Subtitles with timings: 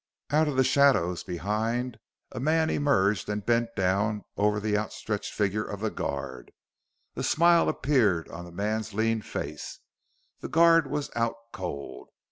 [0.31, 1.99] Out of the shadows, behind,
[2.31, 6.51] a man emerged and bent down over the outstretched figure of the guard.
[7.15, 9.77] A smile appeared on the man's lean face:
[10.39, 12.09] the guard was out cold.